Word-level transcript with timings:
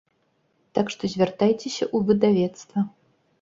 Так 0.77 0.87
што 0.93 1.03
звяртайцеся 1.15 1.85
ў 1.95 2.09
выдавецтва. 2.09 2.79